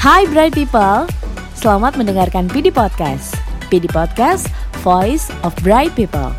[0.00, 1.04] Hai Bright People,
[1.52, 3.36] selamat mendengarkan PD Podcast.
[3.68, 4.48] PD Podcast,
[4.80, 6.32] Voice of Bright People.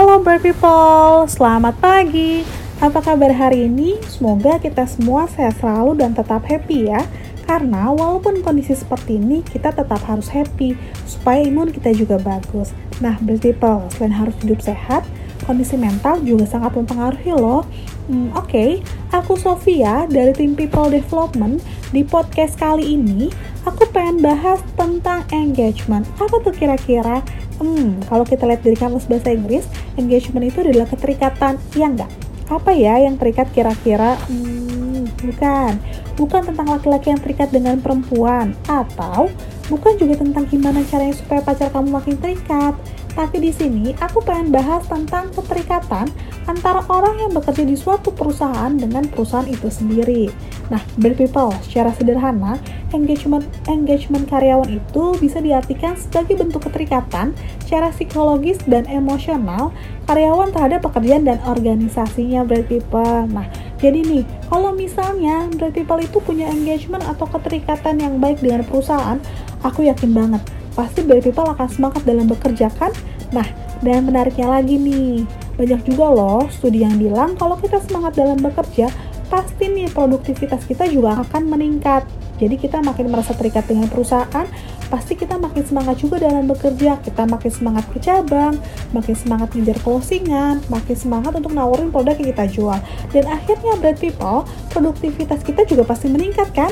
[0.00, 2.48] Halo Bright People, selamat pagi.
[2.80, 4.00] Apa kabar hari ini?
[4.08, 7.04] Semoga kita semua sehat selalu dan tetap happy ya.
[7.44, 12.72] Karena walaupun kondisi seperti ini, kita tetap harus happy supaya imun kita juga bagus.
[13.04, 15.04] Nah, Bright People, selain harus hidup sehat,
[15.44, 17.62] kondisi mental juga sangat mempengaruhi loh.
[18.08, 18.70] Hmm, Oke, okay.
[19.12, 21.60] aku Sofia dari tim People Development.
[21.94, 23.30] Di podcast kali ini,
[23.62, 26.04] aku pengen bahas tentang engagement.
[26.18, 27.22] Apa tuh kira-kira?
[27.62, 32.10] Hmm, kalau kita lihat dari kamus bahasa Inggris, engagement itu adalah keterikatan, ya enggak?
[32.50, 34.18] Apa ya yang terikat kira-kira?
[34.26, 35.78] Hmm, bukan.
[36.18, 38.52] Bukan tentang laki-laki yang terikat dengan perempuan.
[38.66, 39.30] Atau
[39.72, 42.74] bukan juga tentang gimana caranya supaya pacar kamu makin terikat
[43.14, 46.10] tapi di sini aku pengen bahas tentang keterikatan
[46.50, 50.28] antara orang yang bekerja di suatu perusahaan dengan perusahaan itu sendiri.
[50.68, 52.58] Nah, Brave People, secara sederhana,
[52.90, 57.32] engagement engagement karyawan itu bisa diartikan sebagai bentuk keterikatan
[57.64, 59.70] secara psikologis dan emosional
[60.10, 63.30] karyawan terhadap pekerjaan dan organisasinya Brave People.
[63.30, 63.46] Nah,
[63.78, 69.22] jadi nih, kalau misalnya Brave People itu punya engagement atau keterikatan yang baik dengan perusahaan,
[69.62, 70.42] aku yakin banget
[70.74, 72.90] pasti Brave People akan semangat dalam bekerja kan?
[73.34, 73.46] Nah,
[73.82, 75.26] dan menariknya lagi nih,
[75.58, 78.88] banyak juga loh studi yang bilang kalau kita semangat dalam bekerja,
[79.26, 82.06] pasti nih produktivitas kita juga akan meningkat.
[82.38, 84.46] Jadi kita makin merasa terikat dengan perusahaan,
[84.90, 86.98] pasti kita makin semangat juga dalam bekerja.
[86.98, 88.58] Kita makin semangat ke cabang,
[88.90, 92.78] makin semangat ngejar closingan, makin semangat untuk nawarin produk yang kita jual.
[93.14, 96.70] Dan akhirnya Brad People, produktivitas kita juga pasti meningkat kan?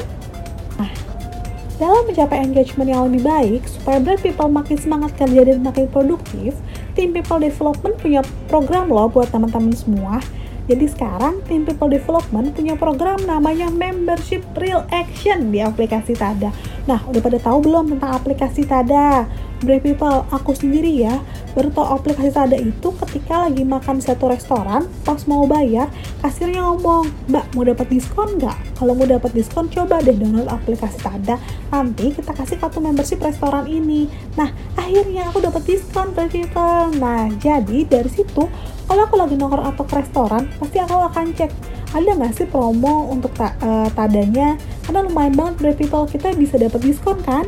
[1.83, 6.55] Dalam mencapai engagement yang lebih baik, supaya brand people makin semangat kerja dan makin produktif,
[6.94, 10.22] tim people development punya program loh buat teman-teman semua.
[10.73, 16.48] Jadi sekarang tim people development punya program namanya membership real action di aplikasi Tada.
[16.89, 19.28] Nah, udah pada tahu belum tentang aplikasi Tada?
[19.61, 21.21] Brave people, aku sendiri ya,
[21.53, 25.93] baru tahu aplikasi Tada itu ketika lagi makan di satu restoran, pas mau bayar,
[26.25, 28.56] kasirnya ngomong, Mbak mau dapat diskon nggak?
[28.81, 31.37] Kalau mau dapat diskon, coba deh download aplikasi Tada.
[31.69, 34.09] Nanti kita kasih kartu membership restoran ini.
[34.41, 36.97] Nah, akhirnya aku dapat diskon, Brave people.
[36.97, 38.49] Nah, jadi dari situ,
[38.87, 41.53] kalau aku lagi nongkrong atau ke restoran, pasti aku akan cek
[41.93, 44.56] ada nggak sih promo untuk ta uh, tadanya
[44.88, 47.44] karena lumayan banget Brave People kita bisa dapat diskon kan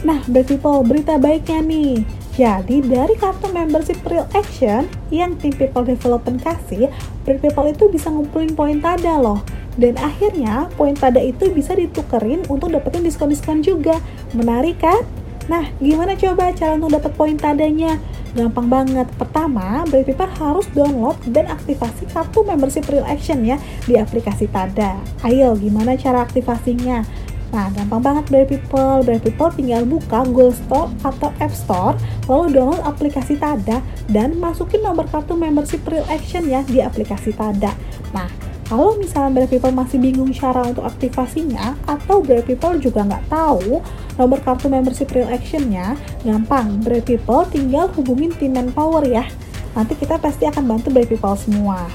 [0.00, 2.00] Nah, Brave People, berita baiknya nih.
[2.32, 6.88] Jadi, dari kartu membership Real Action yang tim People Development kasih,
[7.28, 9.44] Brave People itu bisa ngumpulin poin tada loh.
[9.76, 14.00] Dan akhirnya, poin tada itu bisa ditukerin untuk dapetin diskon-diskon juga.
[14.32, 15.04] Menarik kan?
[15.50, 17.98] Nah, gimana coba cara untuk dapat poin tadanya?
[18.38, 19.10] Gampang banget.
[19.18, 24.94] Pertama, Brave People harus download dan aktivasi kartu membership Real Action ya di aplikasi Tada.
[25.26, 27.02] Ayo, gimana cara aktivasinya?
[27.50, 29.02] Nah, gampang banget Brave People.
[29.02, 31.98] Brave People tinggal buka Google Store atau App Store,
[32.30, 37.74] lalu download aplikasi Tada dan masukin nomor kartu membership Real Action ya di aplikasi Tada.
[38.14, 38.30] Nah,
[38.70, 43.82] kalau misalnya Brave People masih bingung cara untuk aktivasinya atau Brave People juga nggak tahu
[44.14, 46.78] nomor kartu membership Real Actionnya, gampang.
[46.78, 49.26] Brave People tinggal hubungin tim Manpower ya.
[49.74, 51.90] Nanti kita pasti akan bantu Brave People semua.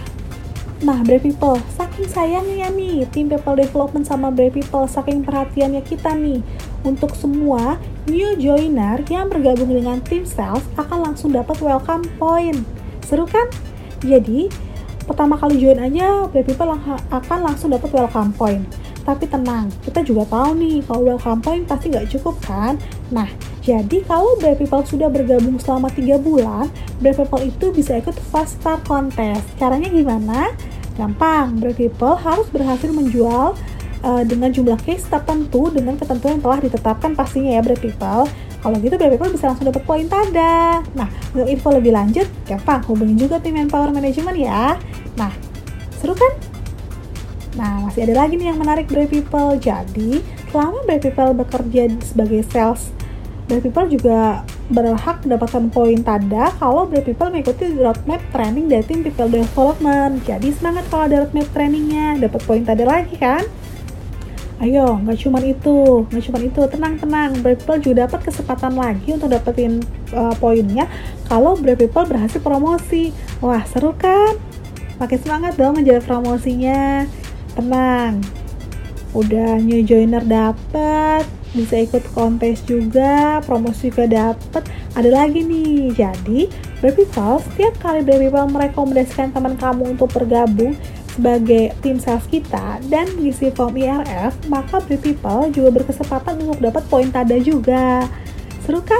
[0.84, 6.12] Nah, Brave People, saking sayangnya nih tim People Development sama Brave People, saking perhatiannya kita
[6.12, 6.44] nih
[6.84, 7.80] untuk semua
[8.12, 12.68] new joiner yang bergabung dengan tim sales akan langsung dapat welcome point.
[13.00, 13.48] Seru kan?
[14.04, 14.52] Jadi,
[15.06, 16.74] pertama kali join aja Brave People
[17.14, 18.66] akan langsung dapat welcome point.
[19.06, 22.74] Tapi tenang, kita juga tahu nih kalau welcome point pasti nggak cukup kan?
[23.14, 23.30] Nah,
[23.62, 26.66] jadi kalau Brave People sudah bergabung selama 3 bulan,
[26.98, 29.46] Brave People itu bisa ikut Fast Start Contest.
[29.62, 30.54] Caranya gimana?
[30.98, 33.54] Gampang, Brave People harus berhasil menjual
[34.06, 38.26] uh, dengan jumlah case tertentu dengan ketentuan yang telah ditetapkan pastinya ya Brave People.
[38.66, 40.82] Kalau gitu People bisa langsung dapat poin tada.
[40.98, 41.06] Nah,
[41.38, 44.82] untuk info lebih lanjut, gampang hubungin juga tim Manpower Management ya.
[45.14, 45.30] Nah,
[46.02, 46.34] seru kan?
[47.62, 49.62] Nah, masih ada lagi nih yang menarik Brave People.
[49.62, 52.90] Jadi, selama Brave People bekerja sebagai sales,
[53.46, 54.42] Brave People juga
[54.74, 60.18] berhak mendapatkan poin tanda kalau Brave People mengikuti roadmap training dari tim People Development.
[60.26, 63.46] Jadi semangat kalau ada roadmap trainingnya, dapat poin tanda lagi kan?
[64.56, 67.44] Ayo, nggak cuma itu, nggak cuma itu, tenang-tenang.
[67.44, 69.84] Brave People juga dapat kesempatan lagi untuk dapetin
[70.16, 70.88] uh, poinnya
[71.28, 73.12] kalau Brave People berhasil promosi.
[73.44, 74.40] Wah, seru kan?
[74.96, 77.04] Makin semangat dong menjaga promosinya.
[77.52, 78.24] Tenang,
[79.12, 84.64] udah new joiner dapat, bisa ikut kontes juga, promosi juga dapat.
[84.96, 86.48] Ada lagi nih, jadi
[86.80, 90.80] Brave People setiap kali Brave People merekomendasikan teman kamu untuk bergabung,
[91.16, 96.84] sebagai tim sales kita dan ngisi form IRF, maka Bright People juga berkesempatan untuk dapat
[96.92, 98.04] poin tada juga.
[98.68, 99.00] Seru kan?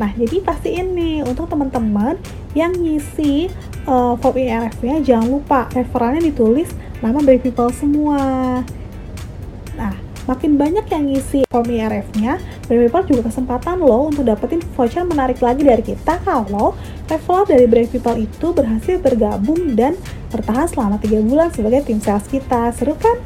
[0.00, 2.16] Nah, jadi pasti ini untuk teman-teman
[2.56, 3.52] yang ngisi
[3.84, 6.72] uh, form IRF-nya jangan lupa referannya ditulis
[7.04, 8.64] nama Bright People semua.
[10.28, 12.36] Makin banyak yang ngisi form IRF-nya,
[12.68, 16.76] Brave People juga kesempatan loh untuk dapetin voucher menarik lagi dari kita kalau
[17.08, 19.96] referral dari Brave People itu berhasil bergabung dan
[20.28, 22.76] bertahan selama 3 bulan sebagai tim sales kita.
[22.76, 23.16] Seru kan?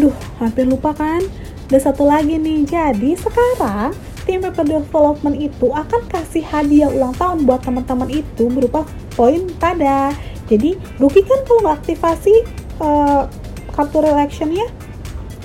[0.00, 1.20] Duh, hampir lupa kan?
[1.68, 3.92] Ada satu lagi nih, jadi sekarang
[4.24, 10.16] tim paper development itu akan kasih hadiah ulang tahun buat teman-teman itu berupa poin tada.
[10.48, 12.40] Jadi rugi kan kalau nggak aktifasi
[12.80, 13.28] uh,
[13.76, 14.64] kartu reactionnya?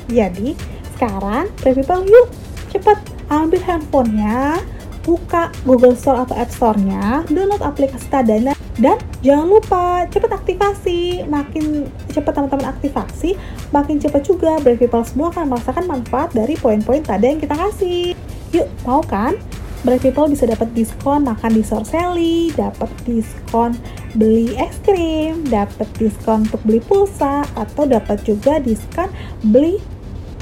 [0.07, 0.55] Jadi
[1.03, 2.27] sekarang People yuk
[2.71, 2.95] cepat
[3.27, 4.63] ambil handphonenya
[5.03, 11.27] buka Google Store atau App Store-nya, download aplikasi Tadana, dan jangan lupa cepat aktivasi.
[11.27, 13.35] Makin cepat teman-teman aktivasi,
[13.75, 18.15] makin cepat juga Brave People semua akan merasakan manfaat dari poin-poin Tada yang kita kasih.
[18.55, 19.35] Yuk, mau kan?
[19.83, 23.75] Brave People bisa dapat diskon makan di Sorcelli, dapat diskon
[24.15, 29.11] beli es krim, dapat diskon untuk beli pulsa, atau dapat juga diskon
[29.51, 29.83] beli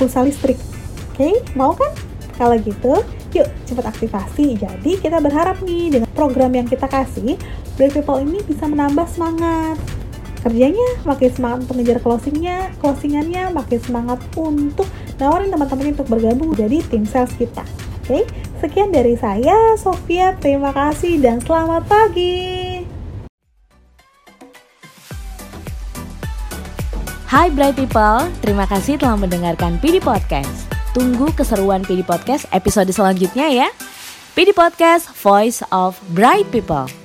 [0.01, 0.57] pulsa listrik.
[1.13, 1.93] Oke, mau kan?
[2.33, 3.05] Kalau gitu,
[3.37, 4.57] yuk cepat aktivasi.
[4.57, 7.37] Jadi kita berharap nih dengan program yang kita kasih,
[7.77, 9.77] Brave People ini bisa menambah semangat.
[10.41, 14.89] Kerjanya makin semangat untuk ngejar closingnya, closingannya makin semangat untuk
[15.21, 17.61] nawarin teman-teman untuk bergabung jadi tim sales kita.
[18.01, 18.25] Oke,
[18.57, 20.33] sekian dari saya, Sofia.
[20.41, 22.70] Terima kasih dan selamat pagi.
[27.31, 30.67] Hai Bright People, terima kasih telah mendengarkan PD Podcast.
[30.91, 33.67] Tunggu keseruan PD Podcast episode selanjutnya ya.
[34.35, 37.00] PD Podcast, Voice of Bright People.